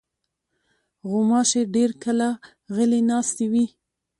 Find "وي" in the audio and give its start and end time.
3.51-3.65